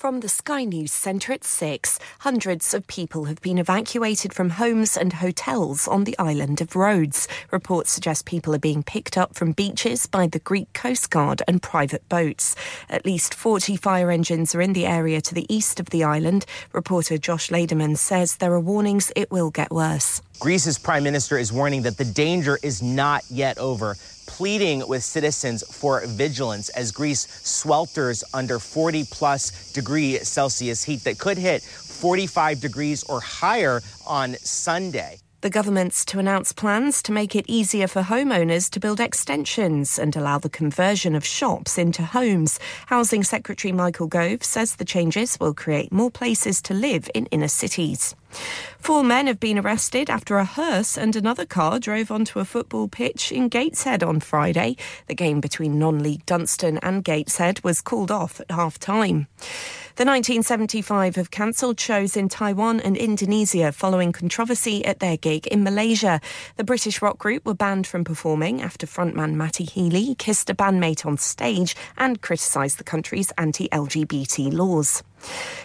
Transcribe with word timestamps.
From 0.00 0.20
the 0.20 0.30
Sky 0.30 0.64
News 0.64 0.92
Centre 0.92 1.34
at 1.34 1.44
6, 1.44 1.98
hundreds 2.20 2.72
of 2.72 2.86
people 2.86 3.26
have 3.26 3.42
been 3.42 3.58
evacuated 3.58 4.32
from 4.32 4.48
homes 4.48 4.96
and 4.96 5.12
hotels 5.12 5.86
on 5.86 6.04
the 6.04 6.18
island 6.18 6.62
of 6.62 6.74
Rhodes. 6.74 7.28
Reports 7.50 7.90
suggest 7.90 8.24
people 8.24 8.54
are 8.54 8.58
being 8.58 8.82
picked 8.82 9.18
up 9.18 9.34
from 9.34 9.52
beaches 9.52 10.06
by 10.06 10.26
the 10.26 10.38
Greek 10.38 10.72
Coast 10.72 11.10
Guard 11.10 11.42
and 11.46 11.60
private 11.60 12.08
boats. 12.08 12.56
At 12.88 13.04
least 13.04 13.34
40 13.34 13.76
fire 13.76 14.10
engines 14.10 14.54
are 14.54 14.62
in 14.62 14.72
the 14.72 14.86
area 14.86 15.20
to 15.20 15.34
the 15.34 15.44
east 15.54 15.78
of 15.78 15.90
the 15.90 16.02
island. 16.02 16.46
Reporter 16.72 17.18
Josh 17.18 17.50
Laderman 17.50 17.98
says 17.98 18.36
there 18.36 18.54
are 18.54 18.58
warnings 18.58 19.12
it 19.14 19.30
will 19.30 19.50
get 19.50 19.70
worse. 19.70 20.22
Greece's 20.40 20.78
prime 20.78 21.04
minister 21.04 21.36
is 21.36 21.52
warning 21.52 21.82
that 21.82 21.98
the 21.98 22.04
danger 22.04 22.58
is 22.62 22.82
not 22.82 23.22
yet 23.28 23.58
over 23.58 23.94
pleading 24.26 24.88
with 24.88 25.04
citizens 25.04 25.62
for 25.70 26.02
vigilance 26.06 26.70
as 26.70 26.92
Greece 26.92 27.26
swelters 27.26 28.24
under 28.32 28.58
40 28.58 29.04
plus 29.10 29.70
degree 29.72 30.16
Celsius 30.20 30.82
heat 30.82 31.04
that 31.04 31.18
could 31.18 31.36
hit 31.36 31.62
45 31.62 32.58
degrees 32.58 33.02
or 33.04 33.20
higher 33.20 33.82
on 34.06 34.34
Sunday. 34.36 35.18
The 35.42 35.50
government's 35.50 36.06
to 36.06 36.18
announce 36.18 36.54
plans 36.54 37.02
to 37.02 37.12
make 37.12 37.36
it 37.36 37.44
easier 37.46 37.86
for 37.86 38.02
homeowners 38.02 38.70
to 38.70 38.80
build 38.80 39.00
extensions 39.00 39.98
and 39.98 40.16
allow 40.16 40.38
the 40.38 40.48
conversion 40.48 41.14
of 41.14 41.24
shops 41.24 41.76
into 41.76 42.02
homes. 42.02 42.58
Housing 42.86 43.24
Secretary 43.24 43.72
Michael 43.72 44.06
Gove 44.06 44.42
says 44.42 44.76
the 44.76 44.86
changes 44.86 45.38
will 45.38 45.54
create 45.54 45.92
more 45.92 46.10
places 46.10 46.62
to 46.62 46.72
live 46.72 47.10
in 47.14 47.26
inner 47.26 47.48
cities. 47.48 48.14
Four 48.78 49.04
men 49.04 49.26
have 49.26 49.38
been 49.38 49.58
arrested 49.58 50.08
after 50.08 50.38
a 50.38 50.44
hearse 50.44 50.96
and 50.96 51.14
another 51.14 51.44
car 51.44 51.78
drove 51.78 52.10
onto 52.10 52.38
a 52.38 52.44
football 52.44 52.88
pitch 52.88 53.30
in 53.30 53.48
Gateshead 53.48 54.02
on 54.02 54.20
Friday. 54.20 54.76
The 55.06 55.14
game 55.14 55.40
between 55.40 55.78
non 55.78 56.02
league 56.02 56.24
Dunston 56.26 56.78
and 56.78 57.04
Gateshead 57.04 57.62
was 57.62 57.80
called 57.80 58.10
off 58.10 58.40
at 58.40 58.50
half 58.50 58.78
time. 58.78 59.28
The 59.96 60.06
1975 60.06 61.16
have 61.16 61.30
cancelled 61.30 61.78
shows 61.78 62.16
in 62.16 62.30
Taiwan 62.30 62.80
and 62.80 62.96
Indonesia 62.96 63.70
following 63.70 64.12
controversy 64.12 64.82
at 64.84 65.00
their 65.00 65.18
gig 65.18 65.46
in 65.48 65.62
Malaysia. 65.62 66.22
The 66.56 66.64
British 66.64 67.02
rock 67.02 67.18
group 67.18 67.44
were 67.44 67.52
banned 67.52 67.86
from 67.86 68.04
performing 68.04 68.62
after 68.62 68.86
frontman 68.86 69.34
Matty 69.34 69.64
Healy 69.64 70.14
kissed 70.14 70.48
a 70.48 70.54
bandmate 70.54 71.04
on 71.04 71.18
stage 71.18 71.76
and 71.98 72.22
criticised 72.22 72.78
the 72.78 72.84
country's 72.84 73.30
anti 73.36 73.68
LGBT 73.68 74.52
laws. 74.54 75.02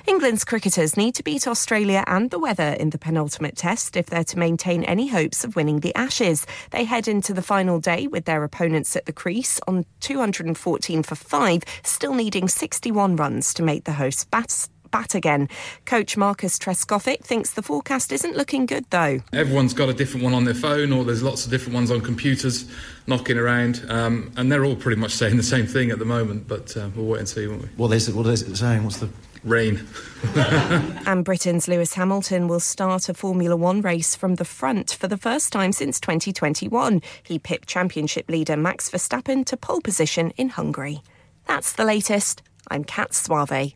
England's 0.08 0.45
cricketers 0.45 0.98
need 0.98 1.16
to 1.16 1.23
beat 1.23 1.48
Australia 1.48 2.03
and 2.08 2.30
the 2.30 2.39
weather 2.39 2.75
in 2.80 2.92
the 2.92 2.98
penultimate 2.98 3.56
test 3.56 3.97
if 3.97 4.08
they're 4.08 4.23
to 4.23 4.39
maintain 4.39 4.84
any 4.84 5.08
hopes 5.08 5.44
of 5.44 5.56
winning 5.56 5.80
the 5.80 5.95
Ashes. 5.95 6.45
They 6.72 6.84
head 6.84 7.08
into 7.08 7.34
the 7.34 7.42
final 7.42 7.80
day 7.80 8.08
with 8.08 8.25
their 8.25 8.44
opponents 8.44 8.95
at 8.95 9.06
the 9.06 9.14
crease 9.14 9.59
on 9.67 9.86
214 10.02 11.03
for 11.03 11.16
5, 11.16 11.64
still 11.84 12.14
needing 12.14 12.47
61 12.47 13.16
runs 13.16 13.53
to 13.56 13.64
make 13.64 13.86
the 13.86 13.94
hosts 13.94 14.25
bat 14.25 14.67
bat 14.95 15.14
again. 15.14 15.50
Coach 15.86 16.16
Marcus 16.16 16.58
Trescothick 16.58 17.22
thinks 17.22 17.52
the 17.52 17.62
forecast 17.62 18.14
isn't 18.14 18.38
looking 18.38 18.66
good 18.66 18.86
though. 18.92 19.19
Everyone's 19.34 19.73
got 19.73 19.90
a 19.90 19.94
different 19.94 20.23
one 20.23 20.34
on 20.34 20.45
their 20.45 20.53
phone, 20.53 20.94
or 20.94 21.03
there's 21.03 21.22
lots 21.22 21.44
of 21.44 21.52
different 21.52 21.73
ones 21.73 21.92
on 21.92 22.00
computers 22.00 22.64
knocking 23.06 23.38
around, 23.38 23.86
um, 23.90 24.31
and 24.38 24.50
they're 24.50 24.64
all 24.64 24.75
pretty 24.75 25.00
much 25.00 25.12
saying 25.12 25.36
the 25.36 25.44
same 25.44 25.67
thing 25.67 25.92
at 25.92 26.00
the 26.00 26.06
moment. 26.06 26.47
But 26.47 26.78
uh, 26.78 26.90
we'll 26.95 27.08
wait 27.08 27.19
and 27.19 27.28
see, 27.28 27.45
won't 27.45 27.64
we? 27.64 27.67
What 27.75 27.92
is 27.92 28.08
it? 28.08 28.16
What 28.16 28.25
is 28.28 28.44
it 28.44 28.56
saying? 28.56 28.86
What's 28.86 29.00
the 29.00 29.09
rain. 29.46 29.88
and 30.36 31.24
Britain's 31.24 31.68
Lewis 31.68 31.94
Hamilton 31.94 32.48
will 32.48 32.60
start 32.60 33.08
a 33.08 33.14
Formula 33.14 33.56
One 33.56 33.82
race 33.82 34.16
from 34.16 34.36
the 34.36 34.46
front 34.46 34.92
for 34.92 35.08
the 35.08 35.18
first 35.18 35.54
time 35.54 35.72
since 35.72 36.00
2021. 36.00 37.02
He 37.24 37.40
pipped 37.40 37.68
championship 37.68 38.30
leader 38.30 38.58
Max 38.58 38.90
Verstappen 38.90 39.46
to 39.46 39.56
pole 39.56 39.81
position 39.81 40.31
in 40.31 40.50
Hungary. 40.50 41.02
That's 41.46 41.74
the 41.74 41.86
latest. 41.86 42.42
I'm 42.69 42.84
Kat 42.84 43.14
Suave. 43.14 43.75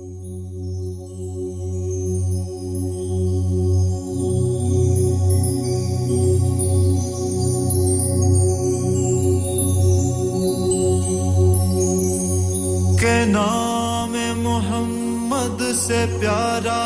से 15.91 16.05
प्यारा 16.19 16.83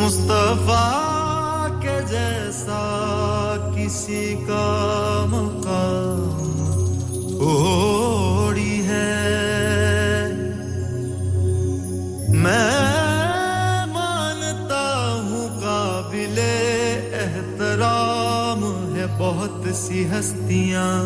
मुस्तफ़ा 0.00 0.86
के 1.84 1.96
जैसा 2.06 2.80
किसी 3.76 4.24
का 4.48 4.64
सी 19.72 20.04
हस्तियाँ। 20.04 21.04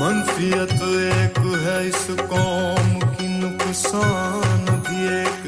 मनफियत 0.00 0.72
एक 1.12 1.38
है 1.62 1.78
इस 1.88 2.06
कौम 2.10 2.90
की 3.14 3.28
नुकसान 3.28 4.64
भी 4.88 5.00
एक। 5.16 5.42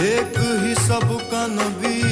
एक 0.00 0.38
ही 0.62 0.74
सबका 0.74 1.46
नबी 1.46 2.09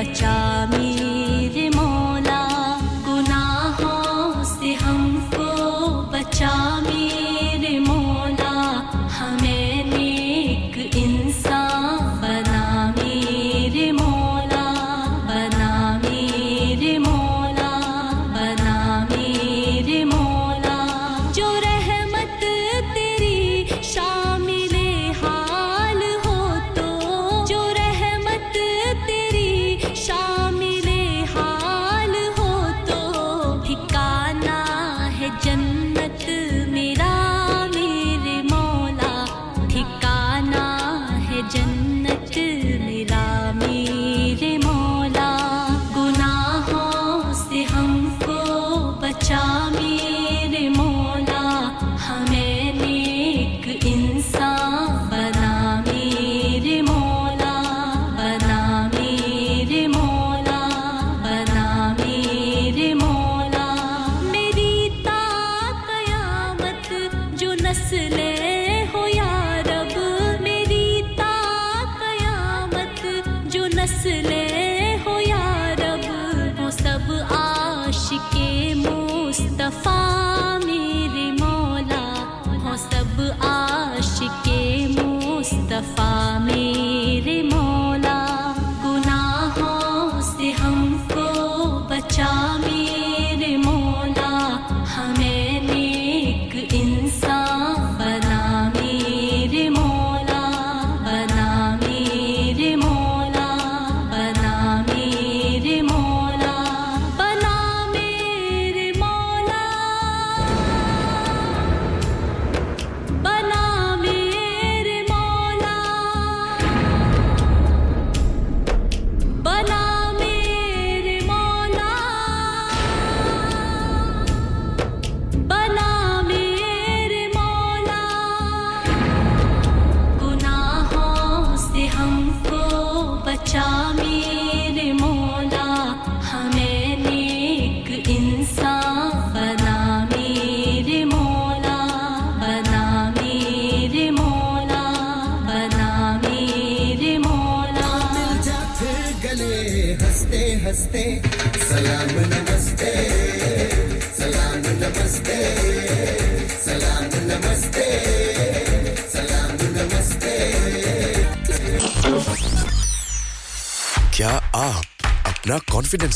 वचामि 0.00 1.49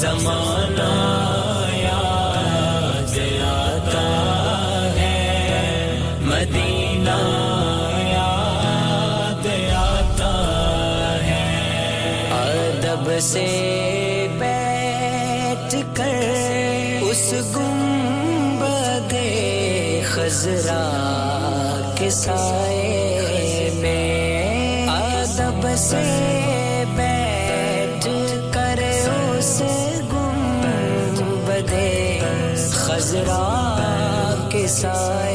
जमाना 0.00 0.90
है। 4.96 5.16
है। 11.28 11.48
अदब 12.42 13.18
से 13.18 13.46
बैठ 14.40 15.70
कर 15.98 17.00
उस 17.10 17.26
गुम्बदे 17.54 19.28
खजरा 20.12 20.84
के 21.98 22.10
साए 22.10 22.75
soy. 34.76 35.25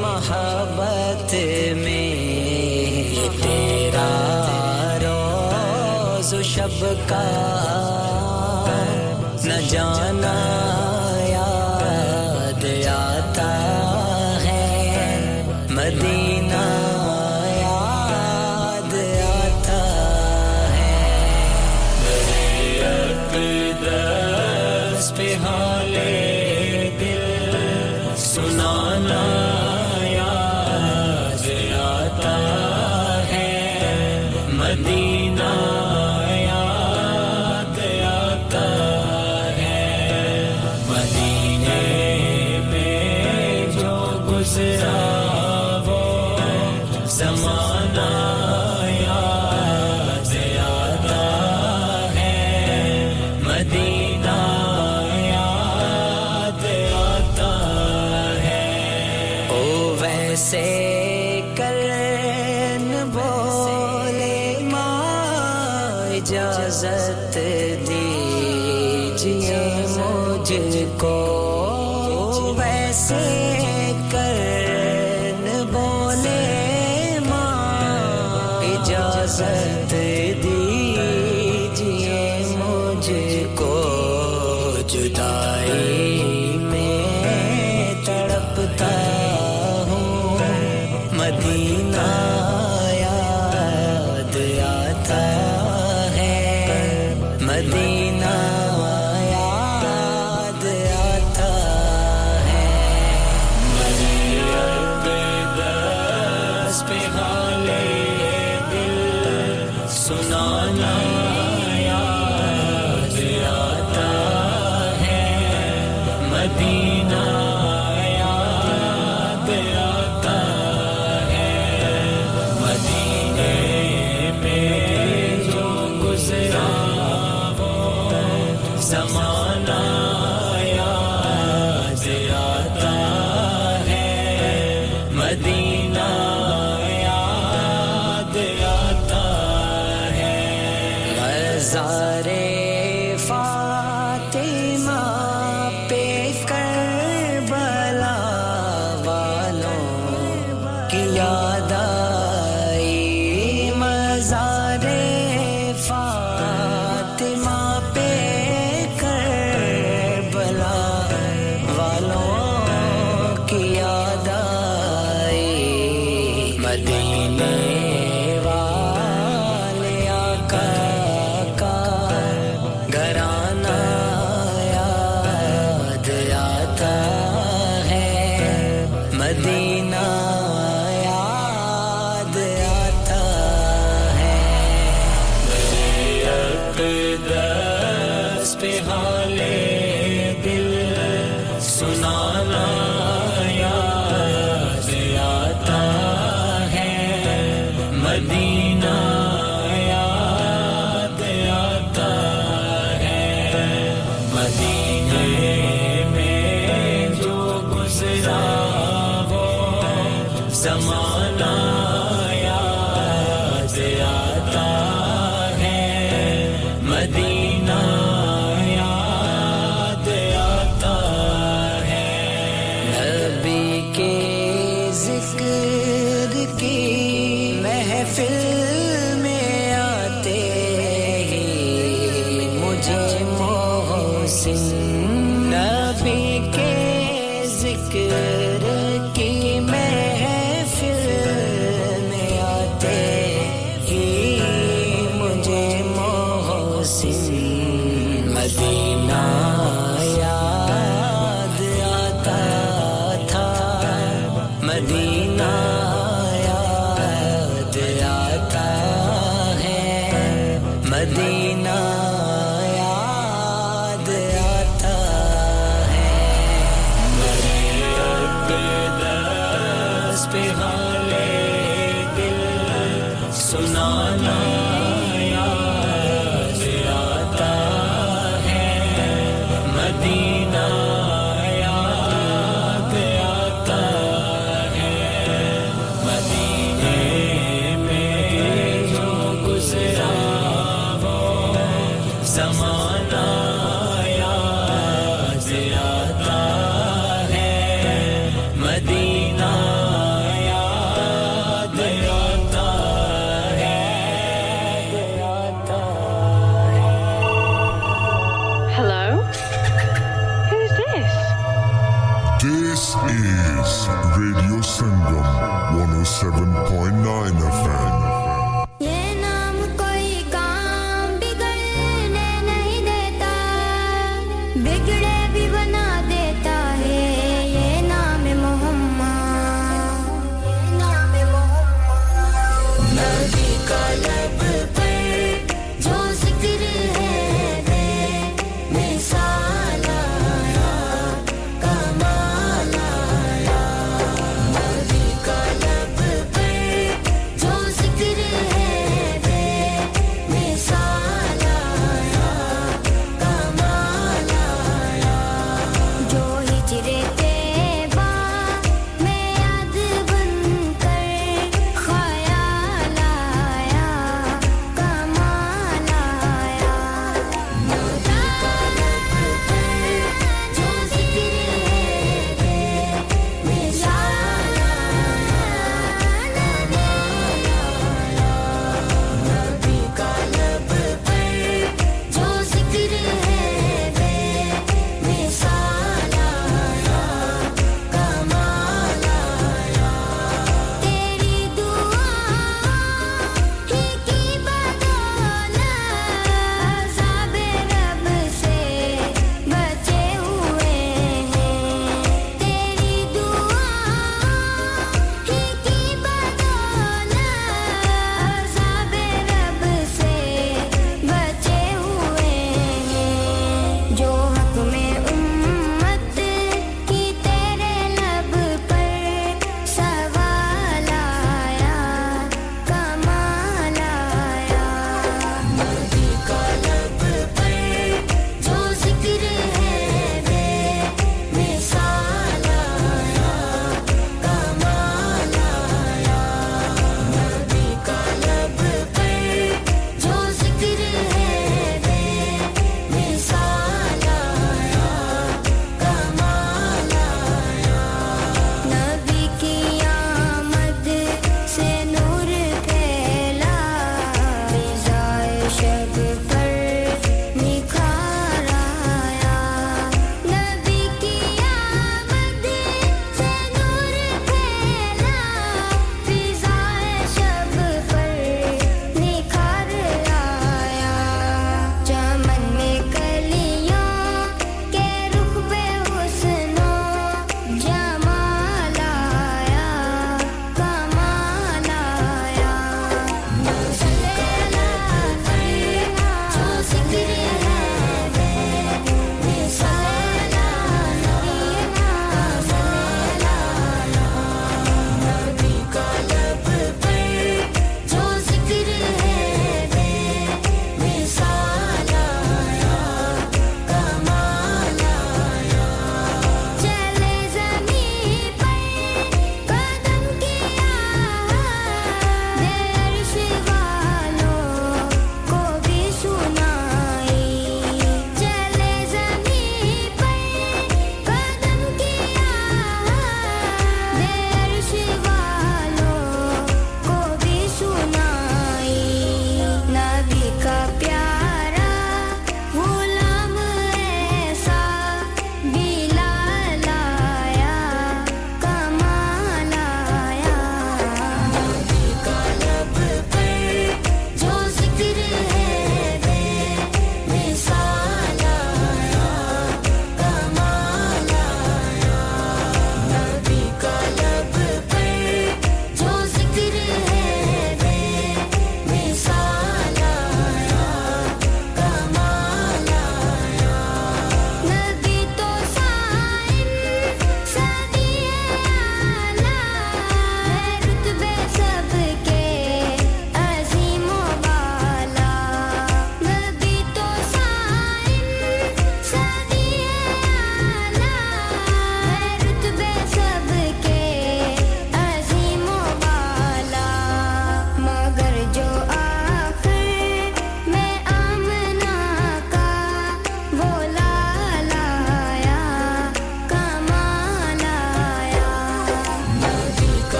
मोहब्बत 0.00 1.34
में 1.82 3.14
तेरा 3.42 4.10
रोज 5.04 6.30
का 7.10 7.49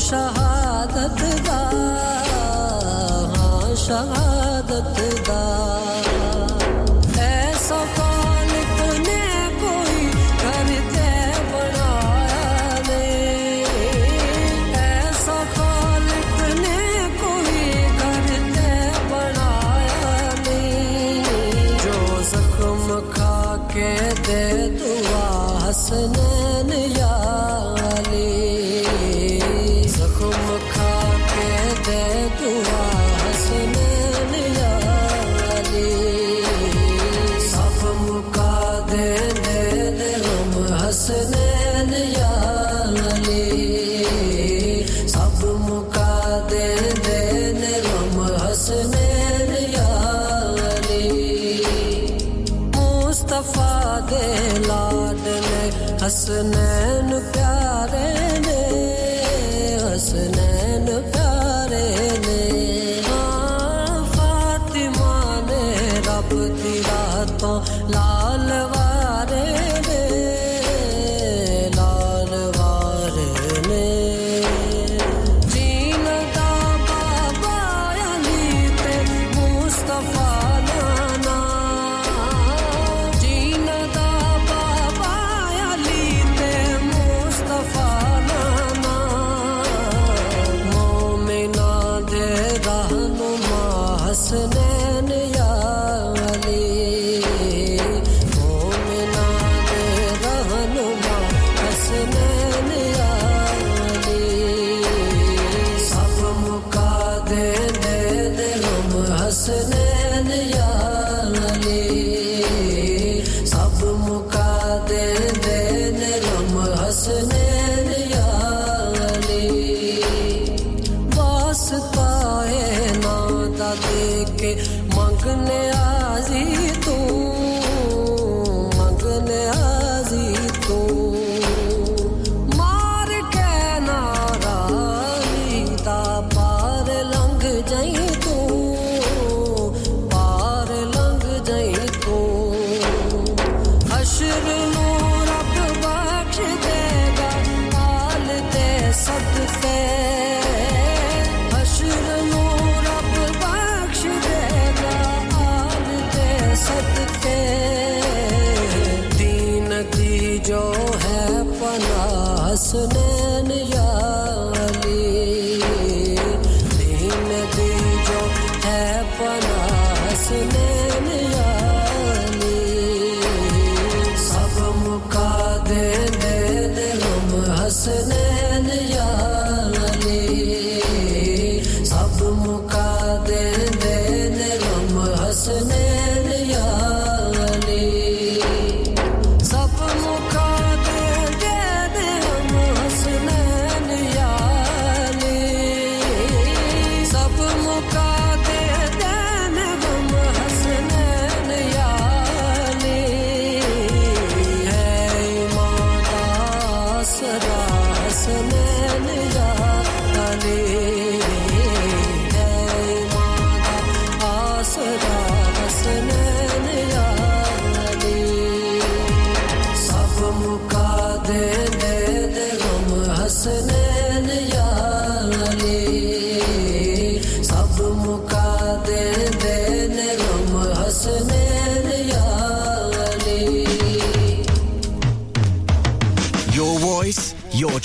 शहादत 0.00 1.20
दा 1.46 1.58
हाँ 3.34 3.74
शहादत 3.84 4.98
दा 5.28 5.40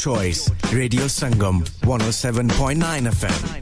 choice. 0.01 0.51
Radio 0.73 1.09
Sangam 1.09 1.63
107.9 1.83 3.11
FM. 3.13 3.60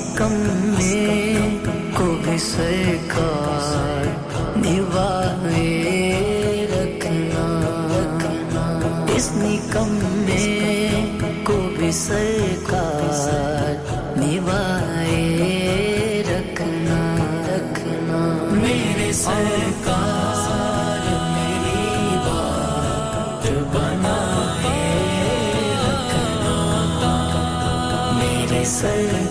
कम 0.00 0.32
में 0.78 1.58
को 1.94 2.04
भी 2.04 2.38
सरकार 2.38 4.04
निभाए 4.56 5.66
रखना। 6.72 7.44
इस 9.16 9.32
में 10.02 11.18
को 11.44 11.52
भी 11.52 11.92
सरकार 11.92 12.98
निभाए 14.18 15.24
रखना। 16.28 17.00
रखना 17.48 18.20
मेरे 18.52 19.12
सरकार 19.12 21.02
मेरी 21.34 22.16
बात 22.26 23.44
बनाए 23.74 24.80
रखना। 25.84 26.56
मेरे 28.12 28.64
सरकार 28.64 29.27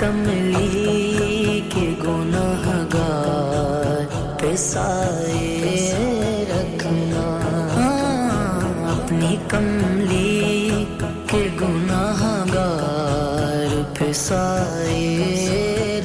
कमली 0.00 1.60
के 1.72 1.86
गुनाहगार 2.04 4.04
पेसाए 4.40 5.46
रखना। 6.50 7.24
हाँ, 7.74 8.58
अपनी 8.94 9.32
कमली 9.50 10.30
के 11.30 11.42
गुनाहगार 11.56 13.70
पेसाए 13.98 15.02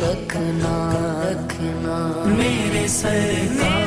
रखना 0.04 0.76
रखना। 1.26 1.98
मेरे 2.38 2.86
सरकार 2.88 3.84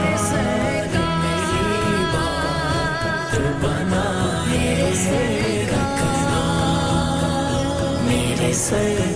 say 8.57 9.16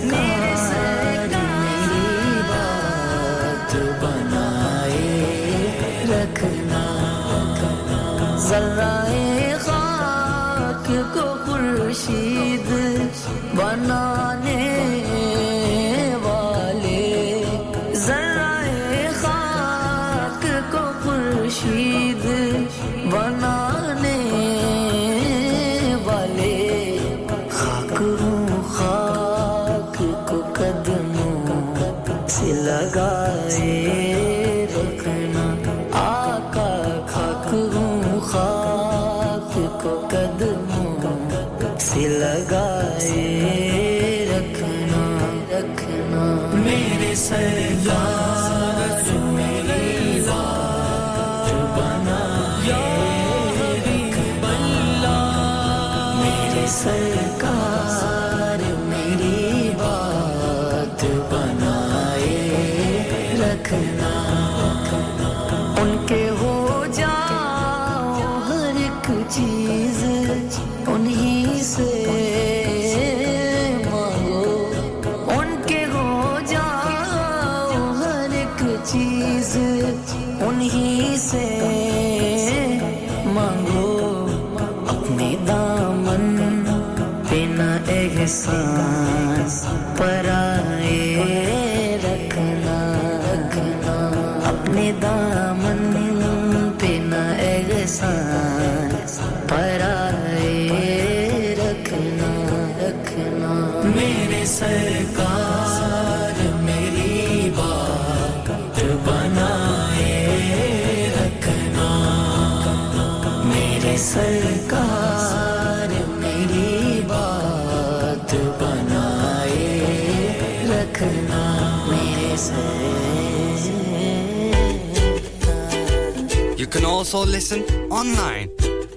also 127.13 127.29
listen 127.29 127.61
online 127.91 128.49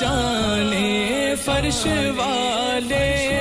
जाने 0.00 1.36
फर्श 1.36 1.82
वाले। 2.18 3.35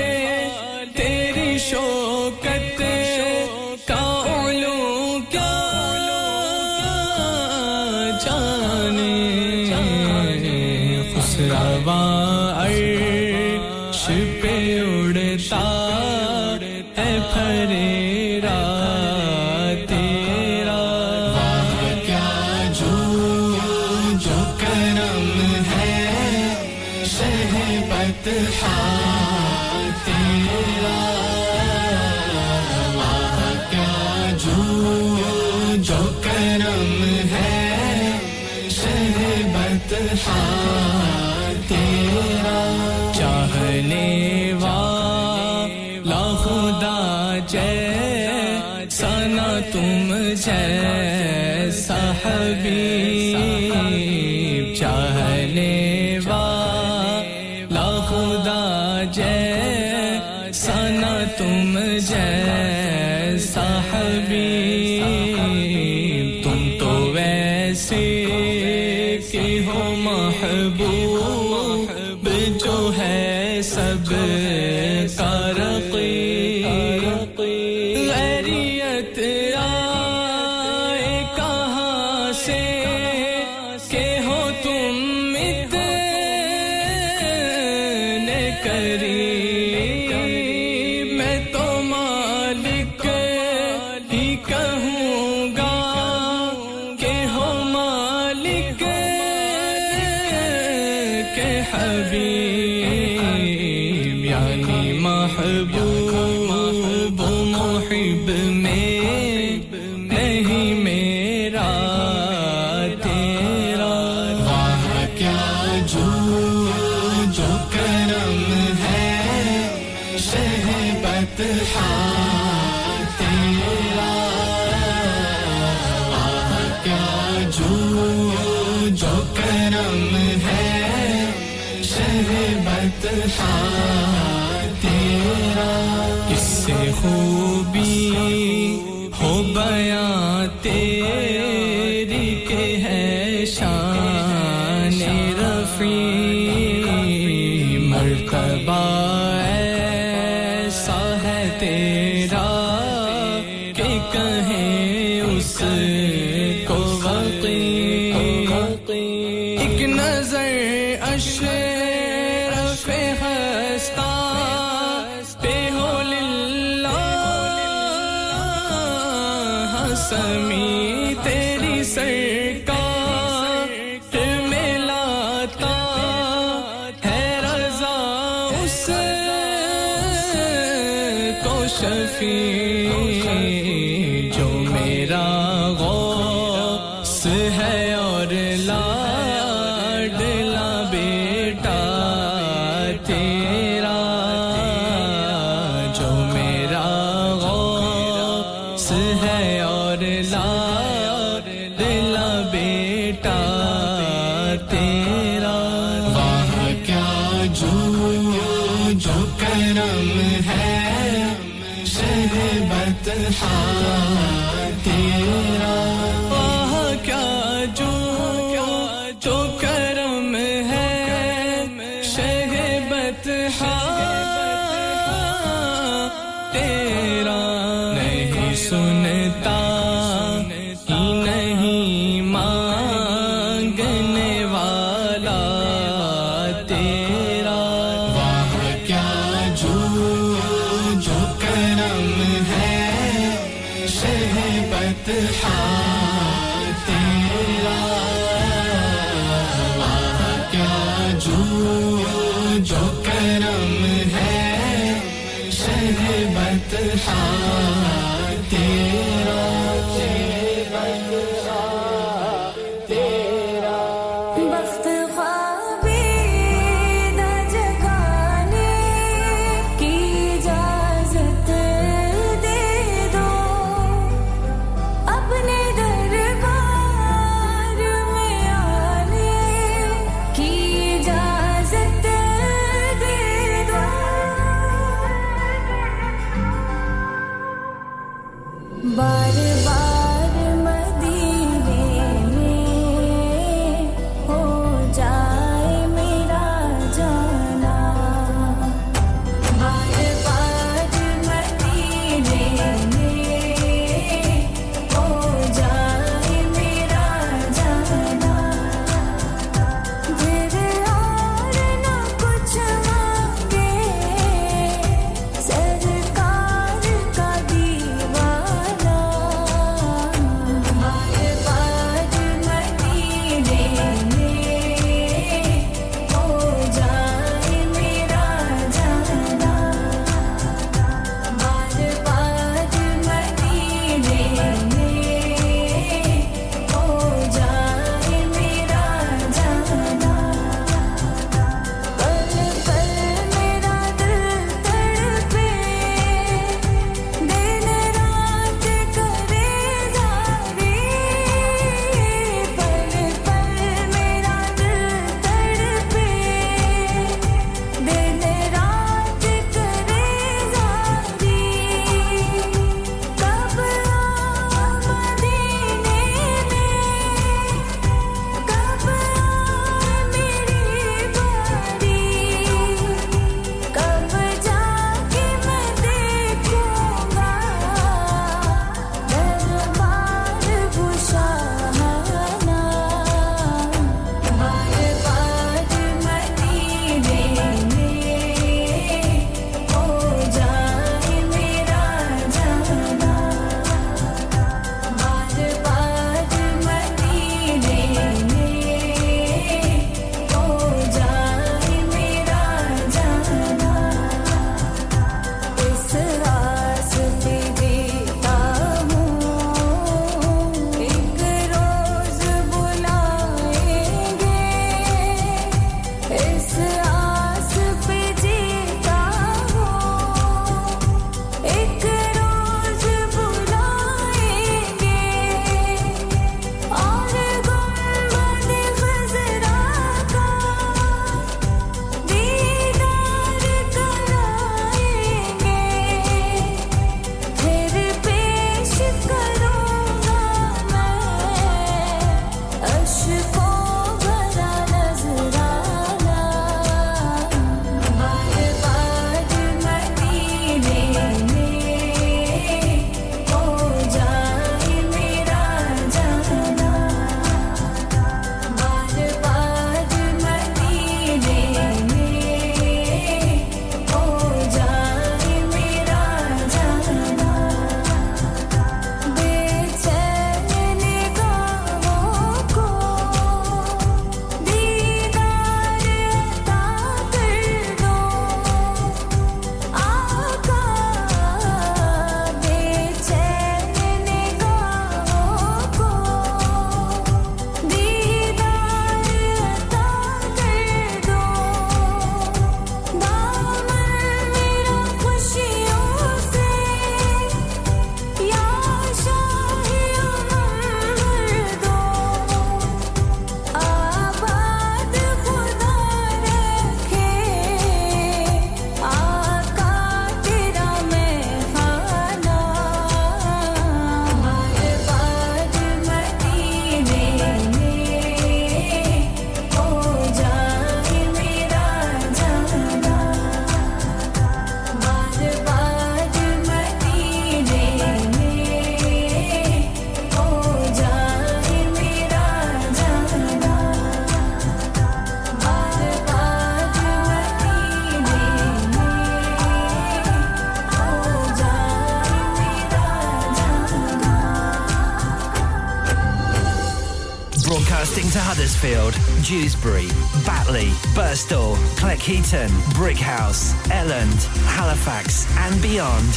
Keaton, 552.06 552.52
Brick 552.76 552.98
House. 552.98 553.15